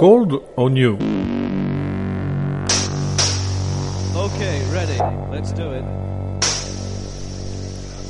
Cold 0.00 0.32
or 0.56 0.70
new? 0.70 0.94
Okay, 4.16 4.62
ready. 4.72 4.96
Let's 5.30 5.52
do 5.52 5.72
it. 5.72 5.84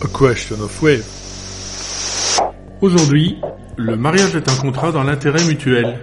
A 0.00 0.06
question 0.06 0.60
of 0.60 0.80
wave. 0.80 1.04
Aujourd'hui, 2.80 3.40
le 3.76 3.96
mariage 3.96 4.36
est 4.36 4.48
un 4.48 4.54
contrat 4.54 4.92
dans 4.92 5.02
l'intérêt 5.02 5.42
mutuel. 5.42 5.98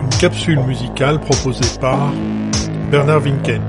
Une 0.00 0.18
capsule 0.20 0.58
musicale 0.64 1.20
proposée 1.20 1.78
par 1.80 2.12
Bernard 2.90 3.22
Winken. 3.22 3.62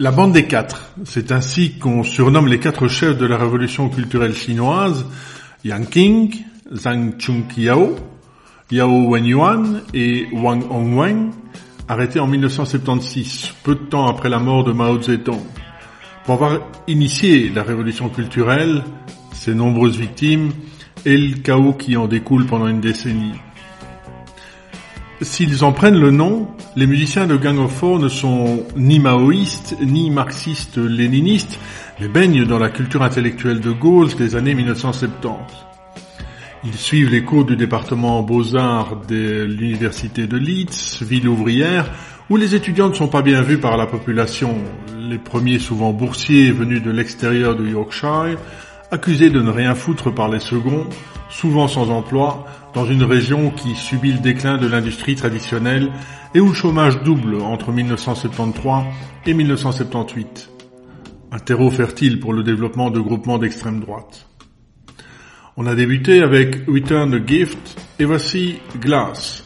La 0.00 0.10
bande 0.10 0.32
des 0.32 0.46
quatre, 0.46 0.92
c'est 1.04 1.30
ainsi 1.32 1.78
qu'on 1.78 2.02
surnomme 2.02 2.48
les 2.48 2.58
quatre 2.58 2.88
chefs 2.88 3.16
de 3.16 3.26
la 3.26 3.38
révolution 3.38 3.88
culturelle 3.88 4.34
chinoise, 4.34 5.06
Yang 5.64 5.88
Qing, 5.88 6.44
Zhang 6.72 7.16
Chunqiao, 7.18 7.96
Yao 8.70 9.08
Wenyuan 9.08 9.82
et 9.94 10.26
Wang 10.32 10.64
Hongwen, 10.70 11.30
arrêtés 11.88 12.18
en 12.18 12.26
1976, 12.26 13.52
peu 13.62 13.76
de 13.76 13.84
temps 13.84 14.08
après 14.08 14.28
la 14.28 14.40
mort 14.40 14.64
de 14.64 14.72
Mao 14.72 15.00
Zedong. 15.00 15.42
Pour 16.24 16.34
avoir 16.34 16.60
initié 16.88 17.50
la 17.50 17.62
révolution 17.62 18.08
culturelle, 18.08 18.82
ses 19.32 19.54
nombreuses 19.54 19.96
victimes 19.96 20.50
et 21.06 21.16
le 21.16 21.36
chaos 21.36 21.74
qui 21.74 21.96
en 21.96 22.08
découle 22.08 22.46
pendant 22.46 22.66
une 22.66 22.80
décennie. 22.80 23.34
S'ils 25.24 25.64
en 25.64 25.72
prennent 25.72 25.98
le 25.98 26.10
nom, 26.10 26.48
les 26.76 26.86
musiciens 26.86 27.26
de 27.26 27.36
Gang 27.36 27.58
of 27.58 27.72
Four 27.72 27.98
ne 27.98 28.08
sont 28.08 28.62
ni 28.76 28.98
maoïstes 29.00 29.74
ni 29.80 30.10
marxistes-léninistes, 30.10 31.58
mais 31.98 32.08
baignent 32.08 32.44
dans 32.44 32.58
la 32.58 32.68
culture 32.68 33.02
intellectuelle 33.02 33.60
de 33.60 33.70
Gaulle 33.70 34.14
des 34.16 34.36
années 34.36 34.54
1970. 34.54 35.32
Ils 36.64 36.74
suivent 36.74 37.10
les 37.10 37.24
cours 37.24 37.46
du 37.46 37.56
département 37.56 38.22
Beaux-Arts 38.22 39.00
de 39.08 39.44
l'université 39.44 40.26
de 40.26 40.36
Leeds, 40.36 41.02
ville 41.02 41.26
ouvrière, 41.26 41.90
où 42.28 42.36
les 42.36 42.54
étudiants 42.54 42.90
ne 42.90 42.94
sont 42.94 43.08
pas 43.08 43.22
bien 43.22 43.40
vus 43.40 43.58
par 43.58 43.78
la 43.78 43.86
population, 43.86 44.54
les 44.98 45.18
premiers 45.18 45.58
souvent 45.58 45.94
boursiers 45.94 46.52
venus 46.52 46.82
de 46.82 46.90
l'extérieur 46.90 47.56
de 47.56 47.66
Yorkshire, 47.66 48.38
accusés 48.90 49.30
de 49.30 49.40
ne 49.40 49.50
rien 49.50 49.74
foutre 49.74 50.14
par 50.14 50.28
les 50.28 50.40
seconds, 50.40 50.86
souvent 51.34 51.68
sans 51.68 51.90
emploi, 51.90 52.46
dans 52.74 52.86
une 52.86 53.02
région 53.02 53.50
qui 53.50 53.74
subit 53.74 54.12
le 54.12 54.20
déclin 54.20 54.56
de 54.56 54.66
l'industrie 54.66 55.16
traditionnelle 55.16 55.90
et 56.34 56.40
où 56.40 56.48
le 56.48 56.54
chômage 56.54 57.02
double 57.02 57.36
entre 57.42 57.72
1973 57.72 58.84
et 59.26 59.34
1978. 59.34 60.50
Un 61.32 61.38
terreau 61.38 61.70
fertile 61.70 62.20
pour 62.20 62.32
le 62.32 62.44
développement 62.44 62.90
de 62.90 63.00
groupements 63.00 63.38
d'extrême 63.38 63.80
droite. 63.80 64.28
On 65.56 65.66
a 65.66 65.74
débuté 65.74 66.22
avec 66.22 66.66
Return 66.68 67.10
the 67.10 67.28
Gift 67.28 67.80
et 67.98 68.04
voici 68.04 68.60
Glass. 68.80 69.44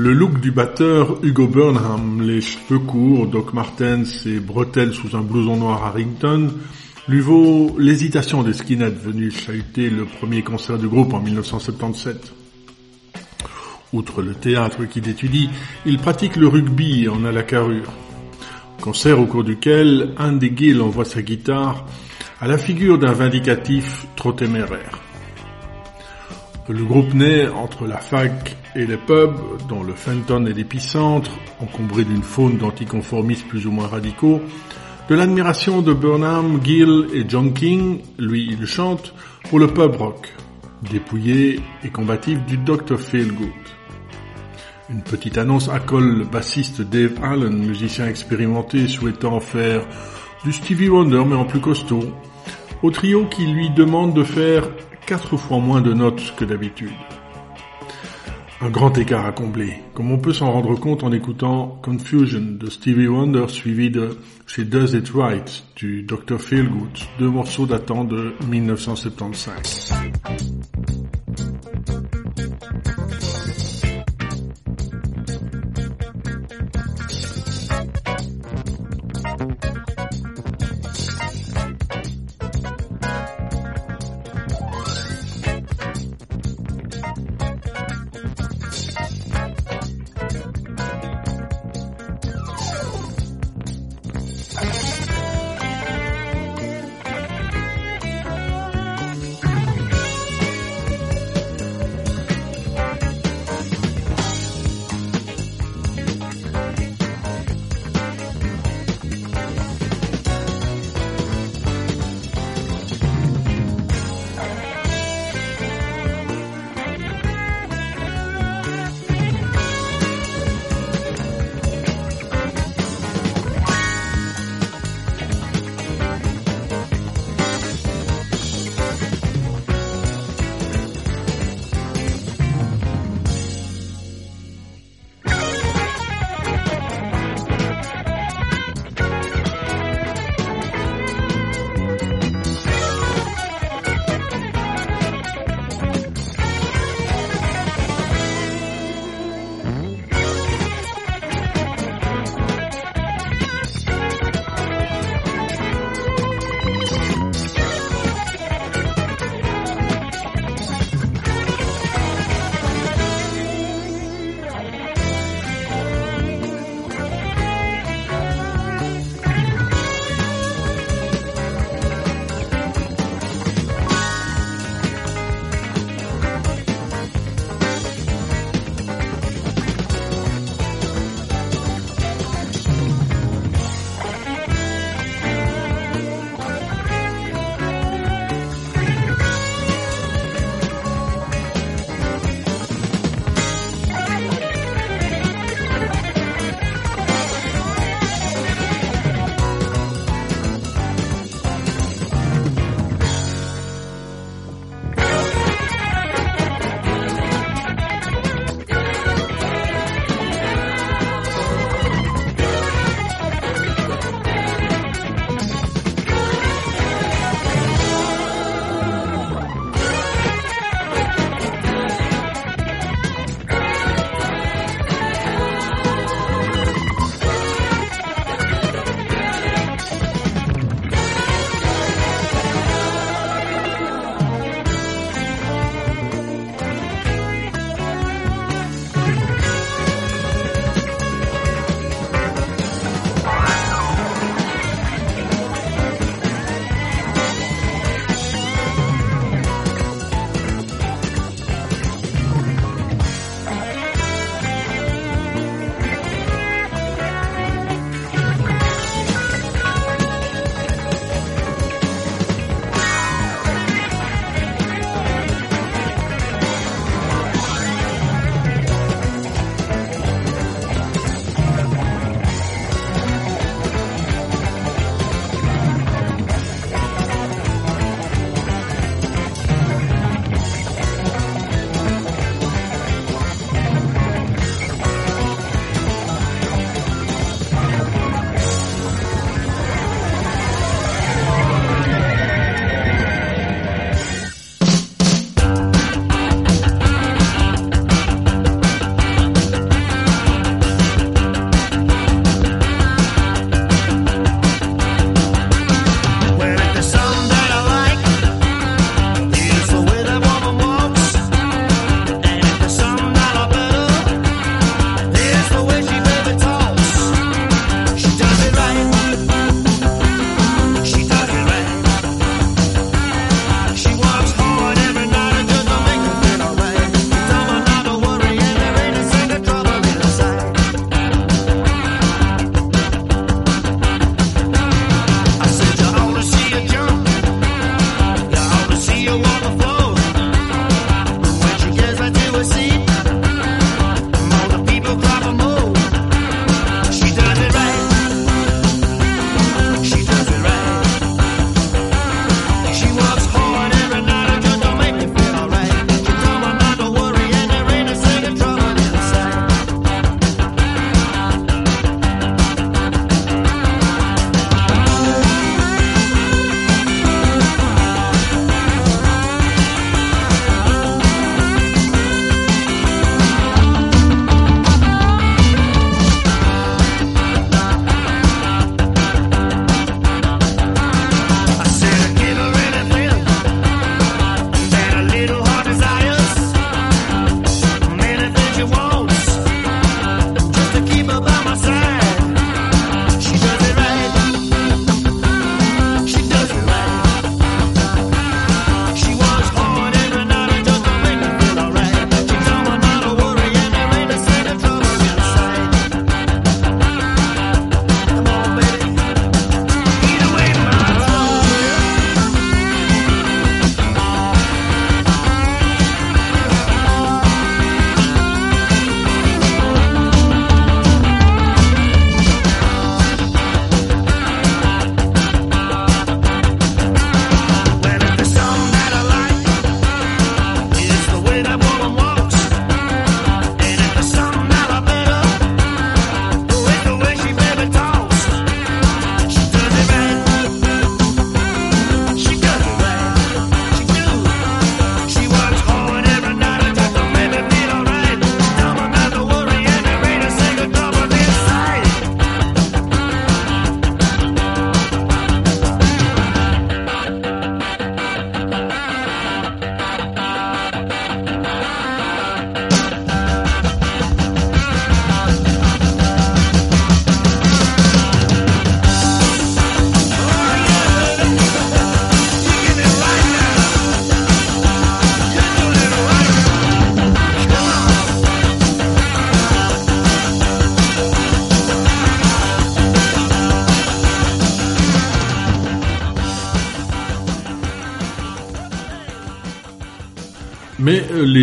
Le 0.00 0.12
look 0.12 0.38
du 0.38 0.52
batteur 0.52 1.18
Hugo 1.24 1.48
Burnham, 1.48 2.22
les 2.22 2.40
cheveux 2.40 2.78
courts, 2.78 3.26
Doc 3.26 3.52
Martens 3.52 4.26
et 4.26 4.38
bretelles 4.38 4.94
sous 4.94 5.16
un 5.16 5.22
blouson 5.22 5.56
noir 5.56 5.84
Harrington, 5.86 6.52
lui 7.08 7.18
vaut 7.18 7.74
l'hésitation 7.80 8.44
des 8.44 8.52
skinheads 8.52 8.90
venus 8.90 9.36
chahuter 9.44 9.90
le 9.90 10.04
premier 10.04 10.42
concert 10.42 10.78
du 10.78 10.86
groupe 10.86 11.14
en 11.14 11.20
1977. 11.20 12.32
Outre 13.92 14.22
le 14.22 14.34
théâtre 14.34 14.84
qu'il 14.84 15.08
étudie, 15.08 15.50
il 15.84 15.98
pratique 15.98 16.36
le 16.36 16.46
rugby 16.46 17.08
en 17.08 17.24
à 17.24 17.32
la 17.32 17.42
carrure. 17.42 17.92
Concert 18.80 19.18
au 19.18 19.26
cours 19.26 19.42
duquel 19.42 20.14
Andy 20.16 20.52
Gill 20.56 20.80
envoie 20.80 21.06
sa 21.06 21.22
guitare 21.22 21.86
à 22.40 22.46
la 22.46 22.56
figure 22.56 23.00
d'un 23.00 23.14
vindicatif 23.14 24.06
trop 24.14 24.30
téméraire. 24.30 25.07
Le 26.70 26.84
groupe 26.84 27.14
naît 27.14 27.48
entre 27.48 27.86
la 27.86 27.96
fac 27.96 28.54
et 28.76 28.84
les 28.84 28.98
pubs, 28.98 29.38
dont 29.70 29.82
le 29.82 29.94
Fenton 29.94 30.44
est 30.44 30.52
l'épicentre, 30.52 31.30
encombré 31.60 32.04
d'une 32.04 32.22
faune 32.22 32.58
d'anticonformistes 32.58 33.48
plus 33.48 33.66
ou 33.66 33.70
moins 33.70 33.86
radicaux, 33.86 34.42
de 35.08 35.14
l'admiration 35.14 35.80
de 35.80 35.94
Burnham, 35.94 36.60
Gill 36.62 37.06
et 37.14 37.24
John 37.26 37.54
King, 37.54 38.00
lui 38.18 38.46
il 38.50 38.66
chante, 38.66 39.14
pour 39.48 39.58
le 39.58 39.68
pub 39.68 39.96
rock, 39.96 40.28
dépouillé 40.90 41.60
et 41.84 41.88
combatif 41.88 42.44
du 42.44 42.58
Dr. 42.58 42.98
Feelgood. 42.98 43.48
Une 44.90 45.00
petite 45.00 45.38
annonce 45.38 45.70
accole 45.70 46.18
le 46.18 46.24
bassiste 46.24 46.82
Dave 46.82 47.14
Allen, 47.22 47.56
musicien 47.66 48.08
expérimenté 48.08 48.88
souhaitant 48.88 49.40
faire 49.40 49.86
du 50.44 50.52
Stevie 50.52 50.90
Wonder 50.90 51.22
mais 51.26 51.34
en 51.34 51.46
plus 51.46 51.60
costaud, 51.60 52.12
au 52.82 52.90
trio 52.90 53.24
qui 53.24 53.46
lui 53.46 53.70
demande 53.70 54.12
de 54.12 54.22
faire 54.22 54.68
quatre 55.08 55.38
fois 55.38 55.58
moins 55.58 55.80
de 55.80 55.94
notes 55.94 56.34
que 56.36 56.44
d'habitude. 56.44 56.92
Un 58.60 58.68
grand 58.68 58.98
écart 58.98 59.24
à 59.24 59.32
combler, 59.32 59.72
comme 59.94 60.12
on 60.12 60.18
peut 60.18 60.34
s'en 60.34 60.52
rendre 60.52 60.78
compte 60.78 61.02
en 61.02 61.12
écoutant 61.12 61.80
Confusion 61.82 62.58
de 62.60 62.68
Stevie 62.68 63.06
Wonder 63.06 63.46
suivi 63.48 63.88
de 63.88 64.18
She 64.46 64.60
Does 64.60 64.94
It 64.94 65.10
Right 65.14 65.64
du 65.76 66.02
Dr. 66.02 66.38
Feelgood, 66.38 66.90
deux 67.18 67.30
morceaux 67.30 67.64
datant 67.64 68.04
de 68.04 68.34
1975. 68.50 69.94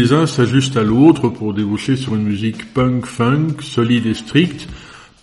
Les 0.06 0.14
uns 0.14 0.28
s'ajustent 0.28 0.78
à 0.78 0.84
l'autre 0.84 1.30
pour 1.30 1.56
déboucher 1.56 1.96
sur 1.96 2.14
une 2.14 2.22
musique 2.22 2.72
punk-funk, 2.76 3.60
solide 3.62 4.06
et 4.06 4.14
stricte, 4.14 4.70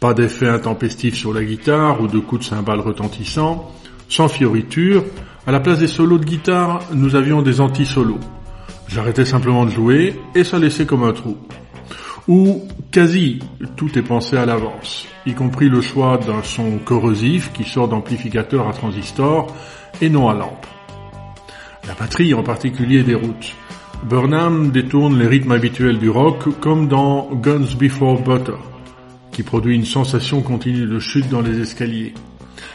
pas 0.00 0.12
d'effets 0.12 0.48
intempestifs 0.48 1.14
sur 1.14 1.32
la 1.32 1.44
guitare 1.44 2.00
ou 2.00 2.08
de 2.08 2.18
coups 2.18 2.40
de 2.40 2.46
cymbales 2.46 2.80
retentissants, 2.80 3.70
sans 4.08 4.26
fioritures. 4.26 5.04
À 5.46 5.52
la 5.52 5.60
place 5.60 5.78
des 5.78 5.86
solos 5.86 6.18
de 6.18 6.24
guitare, 6.24 6.80
nous 6.92 7.14
avions 7.14 7.42
des 7.42 7.60
anti-solos. 7.60 8.18
J'arrêtais 8.88 9.24
simplement 9.24 9.66
de 9.66 9.70
jouer 9.70 10.20
et 10.34 10.42
ça 10.42 10.58
laissait 10.58 10.84
comme 10.84 11.04
un 11.04 11.12
trou. 11.12 11.36
Ou 12.26 12.66
quasi, 12.90 13.38
tout 13.76 13.96
est 13.96 14.02
pensé 14.02 14.36
à 14.36 14.46
l'avance, 14.46 15.06
y 15.26 15.32
compris 15.32 15.68
le 15.68 15.80
choix 15.80 16.18
d'un 16.18 16.42
son 16.42 16.78
corrosif 16.78 17.52
qui 17.52 17.62
sort 17.62 17.86
d'amplificateur 17.86 18.66
à 18.66 18.72
transistor 18.72 19.46
et 20.00 20.10
non 20.10 20.28
à 20.28 20.34
lampe. 20.34 20.66
La 21.86 21.94
batterie 21.94 22.34
en 22.34 22.42
particulier 22.42 23.04
déroute. 23.04 23.54
Burnham 24.04 24.71
détourne 24.73 25.18
les 25.18 25.26
rythmes 25.26 25.52
habituels 25.52 25.99
du 25.99 26.11
rock 26.11 26.59
comme 26.61 26.88
dans 26.88 27.28
Guns 27.35 27.76
Before 27.78 28.21
Butter, 28.21 28.59
qui 29.30 29.42
produit 29.42 29.76
une 29.76 29.85
sensation 29.85 30.42
continue 30.42 30.87
de 30.87 30.99
chute 30.99 31.28
dans 31.28 31.40
les 31.40 31.61
escaliers. 31.61 32.12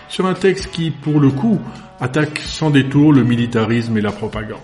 Sur 0.08 0.26
un 0.26 0.34
texte 0.34 0.72
qui, 0.72 0.90
pour 0.90 1.20
le 1.20 1.30
coup, 1.30 1.60
attaque 2.00 2.40
sans 2.40 2.70
détour 2.70 3.12
le 3.12 3.24
militarisme 3.24 3.98
et 3.98 4.02
la 4.02 4.12
propagande. 4.12 4.58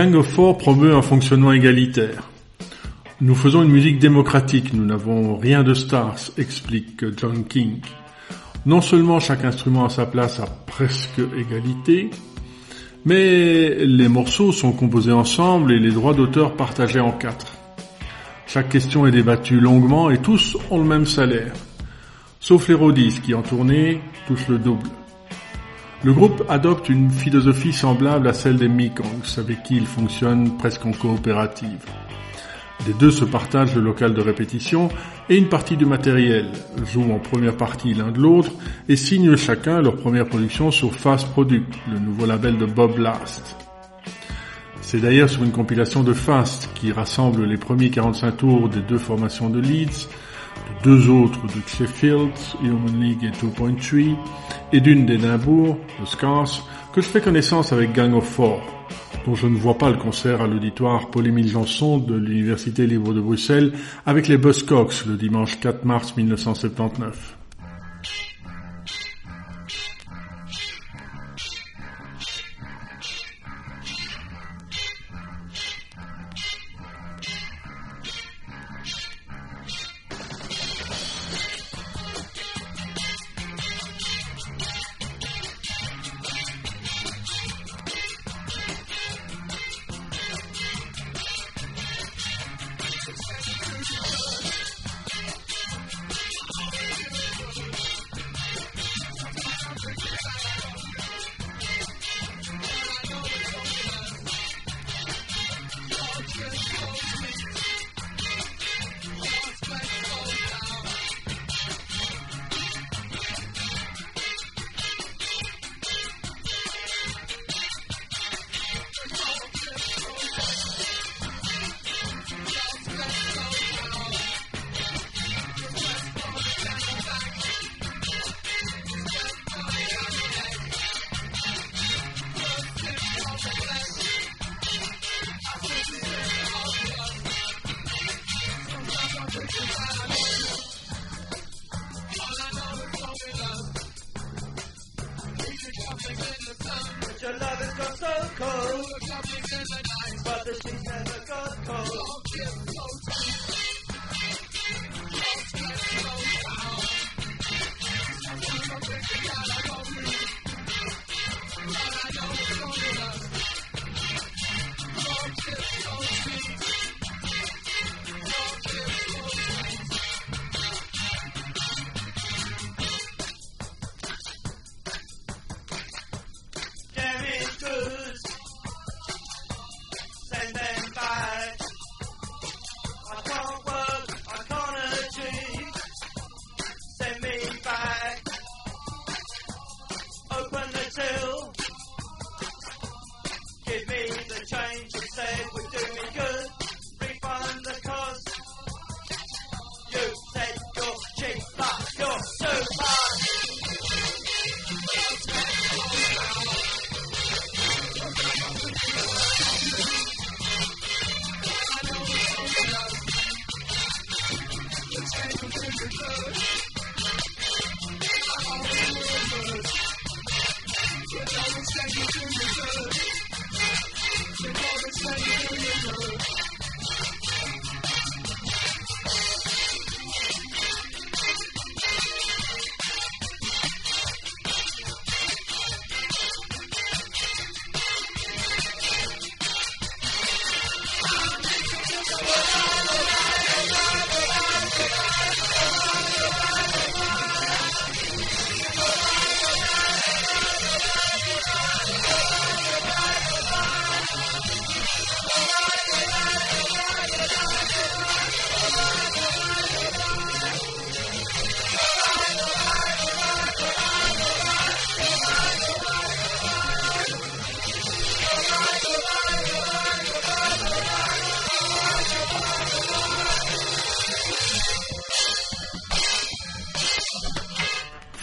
Gang 0.00 0.14
of 0.14 0.28
Four 0.28 0.56
promeut 0.56 0.94
un 0.94 1.02
fonctionnement 1.02 1.52
égalitaire. 1.52 2.30
Nous 3.20 3.34
faisons 3.34 3.62
une 3.62 3.70
musique 3.70 3.98
démocratique, 3.98 4.72
nous 4.72 4.86
n'avons 4.86 5.36
rien 5.36 5.62
de 5.62 5.74
stars, 5.74 6.16
explique 6.38 7.04
John 7.18 7.44
King. 7.44 7.82
Non 8.64 8.80
seulement 8.80 9.20
chaque 9.20 9.44
instrument 9.44 9.84
a 9.84 9.90
sa 9.90 10.06
place 10.06 10.40
à 10.40 10.46
presque 10.46 11.20
égalité, 11.36 12.08
mais 13.04 13.74
les 13.84 14.08
morceaux 14.08 14.52
sont 14.52 14.72
composés 14.72 15.12
ensemble 15.12 15.70
et 15.70 15.78
les 15.78 15.90
droits 15.92 16.14
d'auteur 16.14 16.56
partagés 16.56 17.00
en 17.00 17.12
quatre. 17.12 17.52
Chaque 18.46 18.70
question 18.70 19.06
est 19.06 19.12
débattue 19.12 19.60
longuement 19.60 20.08
et 20.08 20.16
tous 20.16 20.56
ont 20.70 20.78
le 20.78 20.88
même 20.88 21.04
salaire. 21.04 21.52
Sauf 22.40 22.68
les 22.68 22.74
qui 23.20 23.34
en 23.34 23.42
tournée 23.42 24.00
touchent 24.26 24.48
le 24.48 24.56
double. 24.56 24.88
Le 26.02 26.14
groupe 26.14 26.42
adopte 26.48 26.88
une 26.88 27.10
philosophie 27.10 27.74
semblable 27.74 28.26
à 28.26 28.32
celle 28.32 28.56
des 28.56 28.68
Mekongs, 28.68 29.36
avec 29.36 29.62
qui 29.64 29.76
il 29.76 29.86
fonctionne 29.86 30.56
presque 30.56 30.86
en 30.86 30.92
coopérative. 30.92 31.84
Les 32.86 32.94
deux 32.94 33.10
se 33.10 33.26
partagent 33.26 33.74
le 33.74 33.82
local 33.82 34.14
de 34.14 34.22
répétition 34.22 34.88
et 35.28 35.36
une 35.36 35.50
partie 35.50 35.76
du 35.76 35.84
matériel, 35.84 36.46
jouent 36.90 37.12
en 37.12 37.18
première 37.18 37.54
partie 37.54 37.92
l'un 37.92 38.12
de 38.12 38.18
l'autre 38.18 38.50
et 38.88 38.96
signent 38.96 39.36
chacun 39.36 39.82
leur 39.82 39.96
première 39.96 40.26
production 40.26 40.70
sur 40.70 40.94
Fast 40.94 41.28
Product, 41.32 41.70
le 41.92 41.98
nouveau 41.98 42.24
label 42.24 42.56
de 42.56 42.64
Bob 42.64 42.96
Last. 42.96 43.56
C'est 44.80 45.00
d'ailleurs 45.00 45.28
sur 45.28 45.44
une 45.44 45.52
compilation 45.52 46.02
de 46.02 46.14
Fast 46.14 46.70
qui 46.74 46.92
rassemble 46.92 47.44
les 47.44 47.58
premiers 47.58 47.90
45 47.90 48.38
tours 48.38 48.70
des 48.70 48.80
deux 48.80 48.98
formations 48.98 49.50
de 49.50 49.60
Leeds, 49.60 50.08
de 50.56 50.84
deux 50.84 51.10
autres 51.10 51.42
de 51.44 51.60
Sheffield, 51.66 52.32
Human 52.62 52.98
League 52.98 53.22
et 53.22 53.30
Two 53.32 53.50
Point 53.50 53.74
Tree, 53.74 54.16
et 54.72 54.80
d'une 54.80 55.06
d'Édimbourg, 55.06 55.78
de 56.00 56.06
Scars, 56.06 56.66
que 56.92 57.00
je 57.00 57.06
fais 57.06 57.20
connaissance 57.20 57.72
avec 57.72 57.92
Gang 57.92 58.14
of 58.14 58.24
Four, 58.24 58.62
dont 59.26 59.34
je 59.34 59.46
ne 59.46 59.56
vois 59.56 59.78
pas 59.78 59.90
le 59.90 59.96
concert 59.96 60.42
à 60.42 60.46
l'auditoire 60.46 61.10
Paul-Émile 61.10 61.48
Janson 61.48 61.98
de 61.98 62.14
l'Université 62.14 62.86
libre 62.86 63.12
de 63.12 63.20
Bruxelles 63.20 63.72
avec 64.06 64.28
les 64.28 64.36
Buzzcocks 64.36 65.04
le 65.06 65.16
dimanche 65.16 65.58
4 65.60 65.84
mars 65.84 66.16
1979. 66.16 67.39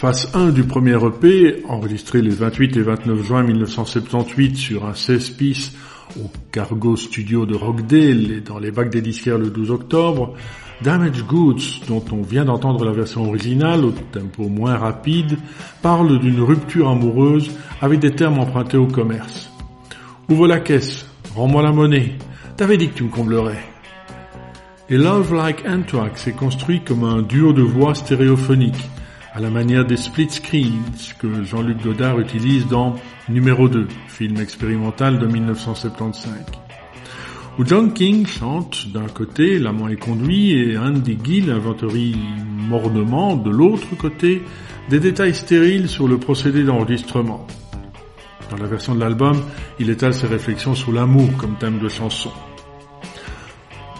Phase 0.08 0.30
1 0.32 0.52
du 0.52 0.64
premier 0.64 0.96
EP, 1.04 1.64
enregistré 1.68 2.22
les 2.22 2.30
28 2.30 2.78
et 2.78 2.80
29 2.80 3.22
juin 3.26 3.42
1978 3.42 4.56
sur 4.56 4.86
un 4.86 4.94
16 4.94 5.30
pistes 5.32 5.76
au 6.18 6.30
Cargo 6.50 6.96
Studio 6.96 7.44
de 7.44 7.54
Rockdale 7.54 8.30
et 8.30 8.40
dans 8.40 8.58
les 8.58 8.70
bacs 8.70 8.88
des 8.88 9.02
disquaires 9.02 9.36
le 9.36 9.50
12 9.50 9.70
octobre, 9.70 10.32
Damage 10.80 11.26
Goods, 11.26 11.84
dont 11.88 12.02
on 12.10 12.22
vient 12.22 12.46
d'entendre 12.46 12.86
la 12.86 12.92
version 12.92 13.28
originale 13.28 13.84
au 13.84 13.90
tempo 13.90 14.48
moins 14.48 14.78
rapide, 14.78 15.36
parle 15.82 16.18
d'une 16.20 16.40
rupture 16.40 16.88
amoureuse 16.88 17.50
avec 17.82 18.00
des 18.00 18.12
termes 18.12 18.38
empruntés 18.38 18.78
au 18.78 18.86
commerce. 18.86 19.50
Ouvre 20.30 20.48
la 20.48 20.60
caisse, 20.60 21.04
rends-moi 21.34 21.60
la 21.60 21.72
monnaie, 21.72 22.14
t'avais 22.56 22.78
dit 22.78 22.88
que 22.88 22.94
tu 22.94 23.04
me 23.04 23.10
comblerais. 23.10 23.62
Et 24.88 24.96
Love 24.96 25.34
Like 25.34 25.66
Anthrax 25.68 26.28
est 26.28 26.32
construit 26.32 26.80
comme 26.82 27.04
un 27.04 27.20
duo 27.20 27.52
de 27.52 27.60
voix 27.60 27.94
stéréophoniques, 27.94 28.88
à 29.38 29.40
la 29.40 29.50
manière 29.50 29.84
des 29.84 29.96
split 29.96 30.28
screens 30.28 31.14
que 31.20 31.44
Jean-Luc 31.44 31.80
Godard 31.80 32.18
utilise 32.18 32.66
dans 32.66 32.96
Numéro 33.28 33.68
2, 33.68 33.86
film 34.08 34.40
expérimental 34.40 35.20
de 35.20 35.26
1975. 35.28 36.32
Où 37.56 37.64
John 37.64 37.92
King 37.92 38.26
chante 38.26 38.88
d'un 38.92 39.06
côté, 39.06 39.60
l'amant 39.60 39.86
est 39.86 39.94
conduit, 39.94 40.58
et 40.58 40.76
Andy 40.76 41.16
Gill 41.22 41.52
inventorie 41.52 42.16
mornement 42.68 43.36
de 43.36 43.50
l'autre 43.50 43.94
côté 43.96 44.42
des 44.90 44.98
détails 44.98 45.36
stériles 45.36 45.88
sur 45.88 46.08
le 46.08 46.18
procédé 46.18 46.64
d'enregistrement. 46.64 47.46
Dans 48.50 48.56
la 48.56 48.66
version 48.66 48.96
de 48.96 49.00
l'album, 49.00 49.40
il 49.78 49.88
étale 49.88 50.14
ses 50.14 50.26
réflexions 50.26 50.74
sur 50.74 50.90
l'amour 50.90 51.30
comme 51.36 51.56
thème 51.58 51.78
de 51.78 51.88
chanson. 51.88 52.32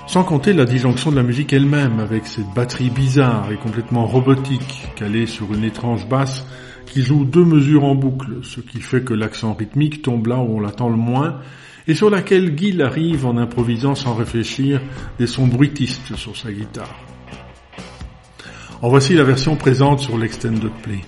Sans 0.09 0.25
compter 0.25 0.55
la 0.55 0.65
disjonction 0.65 1.11
de 1.11 1.17
la 1.17 1.23
musique 1.23 1.53
elle-même, 1.53 2.01
avec 2.01 2.27
cette 2.27 2.49
batterie 2.55 2.89
bizarre 2.89 3.53
et 3.53 3.57
complètement 3.57 4.07
robotique, 4.07 4.89
calée 4.97 5.27
sur 5.27 5.53
une 5.53 5.65
étrange 5.65 6.09
basse 6.09 6.47
qui 6.87 7.03
joue 7.03 7.27
deux 7.27 7.45
mesures 7.45 7.85
en 7.85 7.95
boucle, 7.95 8.39
ce 8.43 8.61
qui 8.61 8.81
fait 8.81 9.03
que 9.03 9.13
l'accent 9.13 9.53
rythmique 9.53 10.01
tombe 10.01 10.27
là 10.27 10.39
où 10.39 10.57
on 10.57 10.61
l'attend 10.61 10.89
le 10.89 10.97
moins, 10.97 11.41
et 11.87 11.95
sur 11.95 12.09
laquelle 12.09 12.55
Guy 12.55 12.81
arrive 12.81 13.27
en 13.27 13.37
improvisant 13.37 13.95
sans 13.95 14.15
réfléchir 14.15 14.81
des 15.19 15.27
sons 15.27 15.47
bruitistes 15.47 16.17
sur 16.17 16.35
sa 16.35 16.53
guitare. 16.53 16.99
En 18.81 18.89
voici 18.89 19.13
la 19.13 19.25
version 19.25 19.57
présente 19.57 20.01
sur 20.01 20.17
l'extended 20.17 20.73
play. 20.83 21.01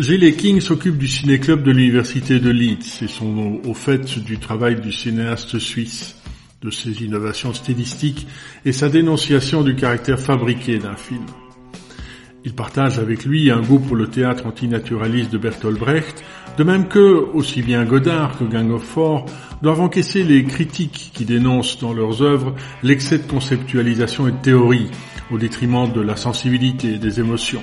Gilles 0.00 0.34
King 0.34 0.62
s'occupe 0.62 0.96
du 0.96 1.06
ciné-club 1.06 1.62
de 1.62 1.72
l'université 1.72 2.40
de 2.40 2.48
Leeds 2.48 3.02
et 3.02 3.06
sont 3.06 3.60
au 3.66 3.74
fait 3.74 4.18
du 4.18 4.38
travail 4.38 4.80
du 4.80 4.92
cinéaste 4.92 5.58
suisse, 5.58 6.16
de 6.62 6.70
ses 6.70 7.02
innovations 7.04 7.52
stylistiques 7.52 8.26
et 8.64 8.72
sa 8.72 8.88
dénonciation 8.88 9.62
du 9.62 9.74
caractère 9.74 10.18
fabriqué 10.18 10.78
d'un 10.78 10.96
film. 10.96 11.26
Il 12.46 12.54
partage 12.54 12.98
avec 12.98 13.26
lui 13.26 13.50
un 13.50 13.60
goût 13.60 13.78
pour 13.78 13.94
le 13.94 14.06
théâtre 14.06 14.46
antinaturaliste 14.46 15.30
de 15.30 15.36
Bertolt 15.36 15.78
Brecht, 15.78 16.24
de 16.56 16.64
même 16.64 16.88
que, 16.88 17.26
aussi 17.34 17.60
bien 17.60 17.84
Godard 17.84 18.38
que 18.38 18.44
Gang 18.44 18.70
of 18.70 18.82
Four 18.82 19.26
doivent 19.60 19.82
encaisser 19.82 20.22
les 20.22 20.44
critiques 20.44 21.10
qui 21.12 21.26
dénoncent 21.26 21.78
dans 21.78 21.92
leurs 21.92 22.22
œuvres 22.22 22.54
l'excès 22.82 23.18
de 23.18 23.30
conceptualisation 23.30 24.28
et 24.28 24.32
de 24.32 24.38
théorie, 24.38 24.90
au 25.30 25.36
détriment 25.36 25.92
de 25.92 26.00
la 26.00 26.16
sensibilité 26.16 26.94
et 26.94 26.98
des 26.98 27.20
émotions. 27.20 27.62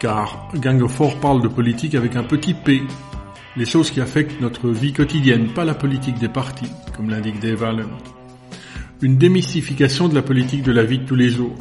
Car 0.00 0.48
Gang 0.54 0.80
of 0.82 0.92
Four 0.92 1.18
parle 1.18 1.42
de 1.42 1.48
politique 1.48 1.94
avec 1.96 2.14
un 2.14 2.22
petit 2.22 2.54
p, 2.54 2.82
les 3.56 3.66
choses 3.66 3.90
qui 3.90 4.00
affectent 4.00 4.40
notre 4.40 4.68
vie 4.68 4.92
quotidienne, 4.92 5.48
pas 5.48 5.64
la 5.64 5.74
politique 5.74 6.18
des 6.18 6.28
partis, 6.28 6.70
comme 6.96 7.10
l'indique 7.10 7.40
Dave 7.40 7.64
Allen. 7.64 7.88
Une 9.02 9.16
démystification 9.16 10.08
de 10.08 10.14
la 10.14 10.22
politique 10.22 10.62
de 10.62 10.70
la 10.70 10.84
vie 10.84 10.98
de 10.98 11.04
tous 11.04 11.16
les 11.16 11.30
jours, 11.30 11.56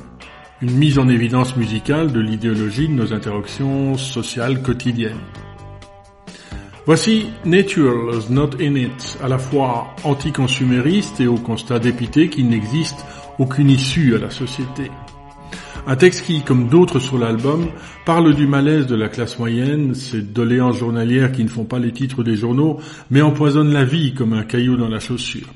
une 0.62 0.72
mise 0.72 1.00
en 1.00 1.08
évidence 1.08 1.56
musicale 1.56 2.12
de 2.12 2.20
l'idéologie 2.20 2.88
de 2.88 2.94
nos 2.94 3.12
interactions 3.12 3.98
sociales 3.98 4.62
quotidiennes. 4.62 5.18
Voici 6.86 7.28
Natural 7.44 8.20
Not 8.30 8.62
In 8.62 8.76
It, 8.76 9.18
à 9.22 9.28
la 9.28 9.40
fois 9.40 9.96
anticonsumériste 10.04 11.20
et 11.20 11.28
au 11.28 11.38
constat 11.38 11.80
dépité 11.80 12.30
qu'il 12.30 12.48
n'existe 12.48 13.04
aucune 13.40 13.70
issue 13.70 14.16
à 14.16 14.20
la 14.20 14.30
société. 14.30 14.92
Un 15.90 15.96
texte 15.96 16.26
qui, 16.26 16.44
comme 16.44 16.68
d'autres 16.68 17.00
sur 17.00 17.18
l'album, 17.18 17.68
parle 18.06 18.36
du 18.36 18.46
malaise 18.46 18.88
de 18.88 18.96
la 18.96 19.08
classe 19.08 19.40
moyenne, 19.40 19.96
ces 19.96 20.22
doléances 20.22 20.76
journalières 20.76 21.32
qui 21.32 21.46
ne 21.46 21.50
font 21.50 21.64
pas 21.64 21.80
les 21.80 21.94
titres 21.94 22.26
des 22.26 22.36
journaux, 22.36 22.82
mais 23.10 23.22
empoisonnent 23.22 23.72
la 23.72 23.86
vie 23.86 24.14
comme 24.14 24.34
un 24.34 24.44
caillou 24.44 24.76
dans 24.76 24.90
la 24.90 25.00
chaussure. 25.00 25.48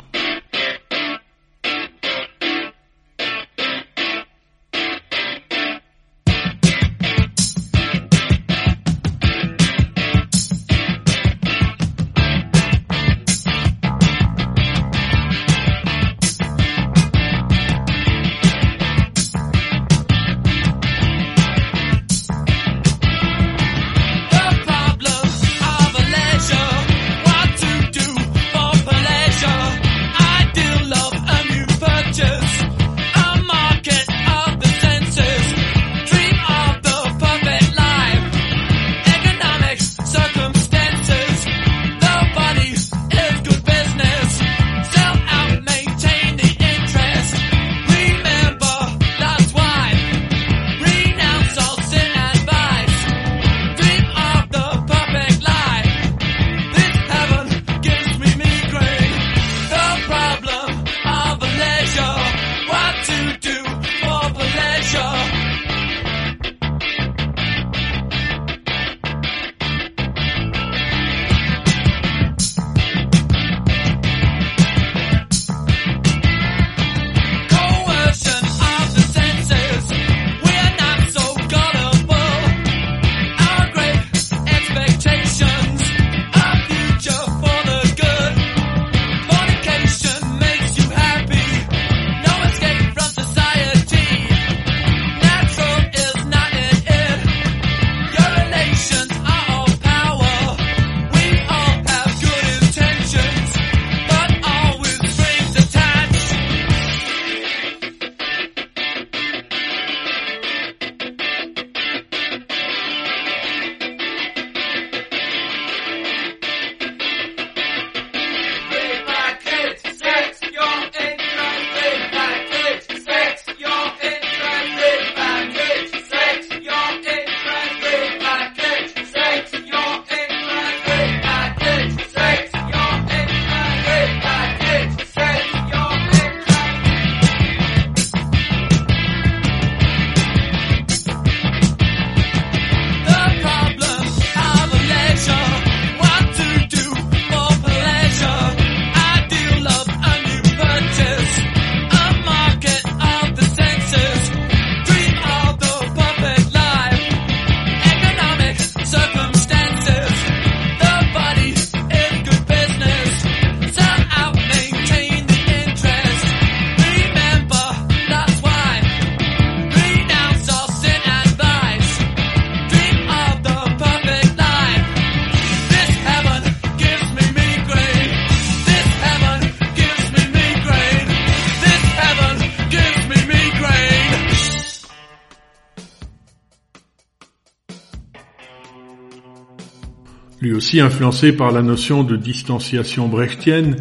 Aussi 190.72 190.80
influencé 190.80 191.34
par 191.34 191.52
la 191.52 191.62
notion 191.62 192.02
de 192.02 192.16
distanciation 192.16 193.10
brechtienne, 193.10 193.76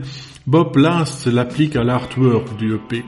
Bob 0.48 0.76
Last 0.76 1.28
l'applique 1.28 1.76
à 1.76 1.84
l'artwork 1.84 2.56
du 2.56 2.74
EP. 2.74 3.04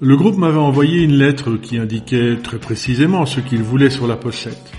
Le 0.00 0.16
groupe 0.16 0.36
m'avait 0.36 0.58
envoyé 0.58 1.04
une 1.04 1.14
lettre 1.14 1.56
qui 1.58 1.78
indiquait 1.78 2.36
très 2.42 2.58
précisément 2.58 3.24
ce 3.24 3.38
qu'il 3.38 3.62
voulait 3.62 3.88
sur 3.88 4.08
la 4.08 4.16
pochette. 4.16 4.72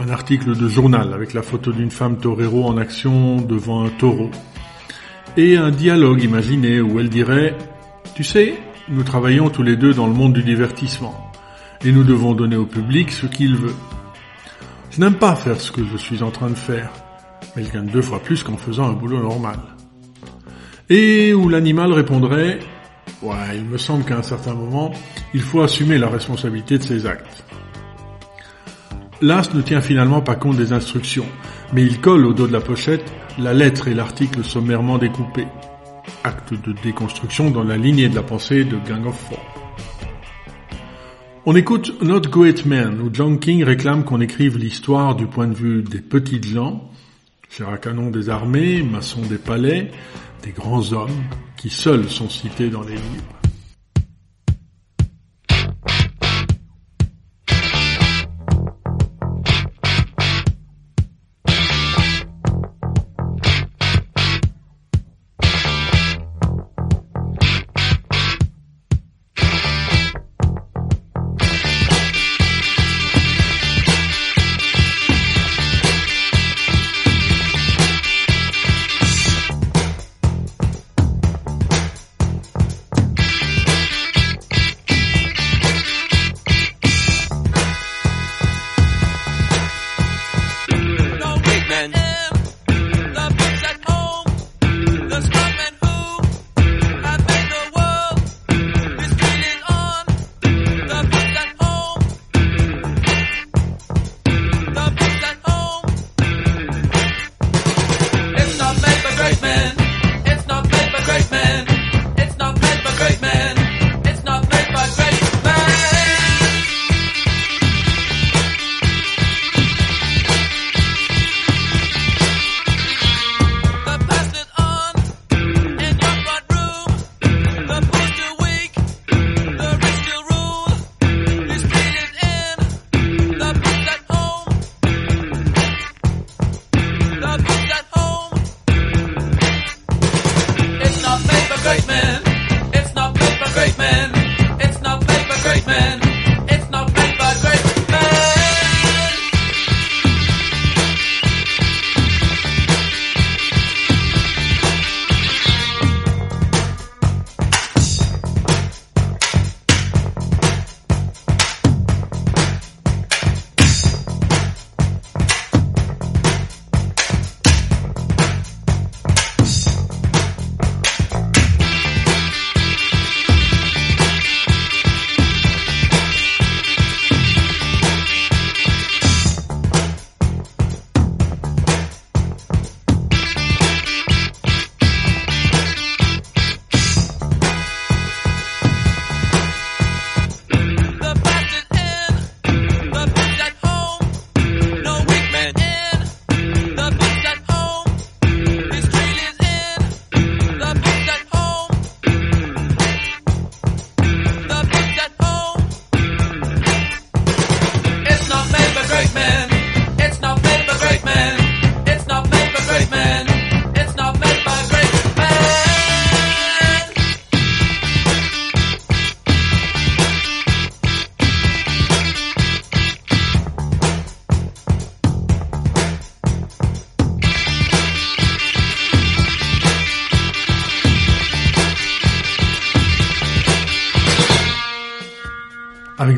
Un 0.00 0.08
article 0.08 0.56
de 0.56 0.68
journal 0.68 1.14
avec 1.14 1.34
la 1.34 1.42
photo 1.42 1.70
d'une 1.70 1.92
femme 1.92 2.18
torero 2.18 2.64
en 2.64 2.78
action 2.78 3.40
devant 3.40 3.84
un 3.84 3.90
taureau. 3.90 4.32
Et 5.36 5.56
un 5.56 5.70
dialogue 5.70 6.24
imaginé 6.24 6.80
où 6.80 6.98
elle 6.98 7.10
dirait⁇ 7.10 7.54
Tu 8.16 8.24
sais, 8.24 8.58
nous 8.88 9.04
travaillons 9.04 9.50
tous 9.50 9.62
les 9.62 9.76
deux 9.76 9.94
dans 9.94 10.08
le 10.08 10.14
monde 10.14 10.32
du 10.32 10.42
divertissement, 10.42 11.30
et 11.84 11.92
nous 11.92 12.02
devons 12.02 12.34
donner 12.34 12.56
au 12.56 12.66
public 12.66 13.12
ce 13.12 13.26
qu'il 13.26 13.54
veut. 13.54 13.76
N'aime 15.00 15.14
pas 15.14 15.34
faire 15.34 15.58
ce 15.58 15.72
que 15.72 15.82
je 15.82 15.96
suis 15.96 16.22
en 16.22 16.30
train 16.30 16.50
de 16.50 16.54
faire, 16.54 16.92
mais 17.56 17.64
je 17.64 17.72
gagne 17.72 17.86
deux 17.86 18.02
fois 18.02 18.20
plus 18.22 18.42
qu'en 18.42 18.58
faisant 18.58 18.86
un 18.86 18.92
boulot 18.92 19.22
normal. 19.22 19.58
Et 20.90 21.32
où 21.32 21.48
l'animal 21.48 21.94
répondrait 21.94 22.58
Ouais, 23.22 23.56
il 23.56 23.64
me 23.64 23.78
semble 23.78 24.04
qu'à 24.04 24.18
un 24.18 24.22
certain 24.22 24.52
moment, 24.52 24.92
il 25.32 25.40
faut 25.40 25.62
assumer 25.62 25.96
la 25.96 26.10
responsabilité 26.10 26.76
de 26.76 26.82
ses 26.82 27.06
actes. 27.06 27.46
L'as 29.22 29.54
ne 29.54 29.62
tient 29.62 29.80
finalement 29.80 30.20
pas 30.20 30.34
compte 30.34 30.58
des 30.58 30.74
instructions, 30.74 31.24
mais 31.72 31.82
il 31.82 32.02
colle 32.02 32.26
au 32.26 32.34
dos 32.34 32.46
de 32.46 32.52
la 32.52 32.60
pochette 32.60 33.10
la 33.38 33.54
lettre 33.54 33.88
et 33.88 33.94
l'article 33.94 34.44
sommairement 34.44 34.98
découpés. 34.98 35.48
Acte 36.24 36.52
de 36.52 36.74
déconstruction 36.82 37.50
dans 37.50 37.64
la 37.64 37.78
lignée 37.78 38.10
de 38.10 38.16
la 38.16 38.22
pensée 38.22 38.64
de 38.64 38.76
Gang 38.86 39.06
of 39.06 39.18
Four. 39.18 39.59
On 41.46 41.56
écoute 41.56 42.02
Not 42.02 42.20
Great 42.30 42.66
Men, 42.66 43.00
où 43.00 43.08
John 43.10 43.38
King 43.38 43.64
réclame 43.64 44.04
qu'on 44.04 44.20
écrive 44.20 44.58
l'histoire 44.58 45.16
du 45.16 45.26
point 45.26 45.46
de 45.46 45.54
vue 45.54 45.82
des 45.82 46.02
petites 46.02 46.46
gens, 46.46 46.90
à 47.66 47.78
canon 47.78 48.10
des 48.10 48.28
armées, 48.28 48.82
maçons 48.82 49.22
des 49.22 49.38
palais, 49.38 49.90
des 50.42 50.50
grands 50.50 50.92
hommes, 50.92 51.24
qui 51.56 51.70
seuls 51.70 52.10
sont 52.10 52.28
cités 52.28 52.68
dans 52.68 52.82
les 52.82 52.96
livres. 52.96 53.39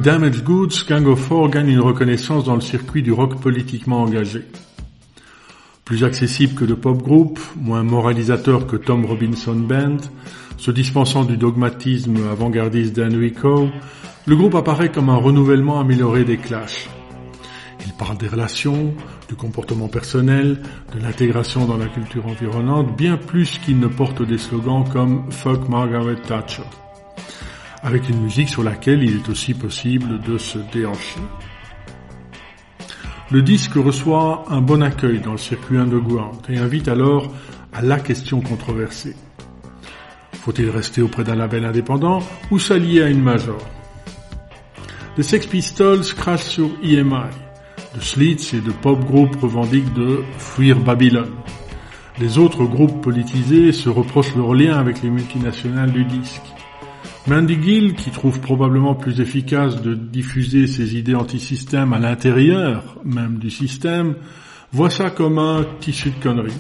Damage 0.02 0.42
Goods, 0.42 0.84
Gang 0.88 1.06
of 1.06 1.20
Four 1.20 1.48
gagne 1.48 1.68
une 1.68 1.80
reconnaissance 1.80 2.42
dans 2.42 2.56
le 2.56 2.60
circuit 2.60 3.02
du 3.02 3.12
rock 3.12 3.40
politiquement 3.40 4.02
engagé. 4.02 4.42
Plus 5.84 6.02
accessible 6.02 6.54
que 6.54 6.64
de 6.64 6.74
pop 6.74 7.00
group, 7.00 7.38
moins 7.54 7.84
moralisateur 7.84 8.66
que 8.66 8.74
Tom 8.74 9.04
Robinson 9.04 9.54
Band, 9.54 9.98
se 10.58 10.72
dispensant 10.72 11.22
du 11.22 11.36
dogmatisme 11.36 12.16
avant-gardiste 12.32 12.96
d'Enrico, 12.96 13.68
le 14.26 14.34
groupe 14.34 14.56
apparaît 14.56 14.90
comme 14.90 15.08
un 15.08 15.18
renouvellement 15.18 15.78
amélioré 15.78 16.24
des 16.24 16.36
Clash. 16.36 16.88
Il 17.86 17.92
parle 17.92 18.18
des 18.18 18.26
relations, 18.26 18.94
du 19.28 19.36
comportement 19.36 19.86
personnel, 19.86 20.62
de 20.96 21.00
l'intégration 21.00 21.64
dans 21.64 21.76
la 21.76 21.86
culture 21.86 22.26
environnante, 22.26 22.96
bien 22.96 23.16
plus 23.16 23.56
qu'il 23.58 23.78
ne 23.78 23.86
porte 23.86 24.22
des 24.22 24.38
slogans 24.38 24.82
comme 24.92 25.30
Fuck 25.30 25.68
Margaret 25.68 26.16
Thatcher 26.26 26.64
avec 27.82 28.08
une 28.08 28.22
musique 28.22 28.48
sur 28.48 28.62
laquelle 28.62 29.02
il 29.02 29.16
est 29.16 29.28
aussi 29.28 29.54
possible 29.54 30.20
de 30.20 30.38
se 30.38 30.58
déhancher. 30.72 31.20
Le 33.30 33.42
disque 33.42 33.74
reçoit 33.74 34.44
un 34.50 34.60
bon 34.60 34.82
accueil 34.82 35.20
dans 35.20 35.32
le 35.32 35.38
circuit 35.38 35.78
underground 35.78 36.38
et 36.48 36.58
invite 36.58 36.88
alors 36.88 37.32
à 37.72 37.82
la 37.82 37.98
question 37.98 38.40
controversée. 38.40 39.16
Faut-il 40.44 40.68
rester 40.70 41.02
auprès 41.02 41.24
d'un 41.24 41.36
label 41.36 41.64
indépendant 41.64 42.20
ou 42.50 42.58
s'allier 42.58 43.02
à 43.02 43.08
une 43.08 43.22
major? 43.22 43.58
Les 45.16 45.22
Sex 45.22 45.46
Pistols 45.46 46.04
crachent 46.14 46.42
sur 46.42 46.70
EMI, 46.82 47.30
de 47.94 48.00
Slits 48.00 48.50
et 48.54 48.60
de 48.60 48.70
pop 48.70 48.98
groupes 49.04 49.36
revendiquent 49.40 49.92
de 49.94 50.22
fuir 50.38 50.78
Babylone. 50.80 51.32
Les 52.18 52.38
autres 52.38 52.64
groupes 52.64 53.02
politisés 53.02 53.72
se 53.72 53.88
reprochent 53.88 54.34
leur 54.36 54.54
lien 54.54 54.78
avec 54.78 55.02
les 55.02 55.10
multinationales 55.10 55.92
du 55.92 56.04
disque. 56.04 56.42
Mandy 57.28 57.62
Gill, 57.62 57.94
qui 57.94 58.10
trouve 58.10 58.40
probablement 58.40 58.96
plus 58.96 59.20
efficace 59.20 59.80
de 59.80 59.94
diffuser 59.94 60.66
ses 60.66 60.96
idées 60.96 61.14
anti-système 61.14 61.92
à 61.92 62.00
l'intérieur 62.00 62.98
même 63.04 63.38
du 63.38 63.48
système, 63.48 64.16
voit 64.72 64.90
ça 64.90 65.10
comme 65.10 65.38
un 65.38 65.64
tissu 65.78 66.10
de 66.10 66.20
conneries. 66.20 66.58